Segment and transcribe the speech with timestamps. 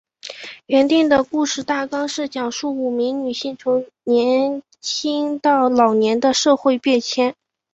[0.65, 7.35] 原定的故事大纲是讲述五位女性从年青到老年的社会变迁。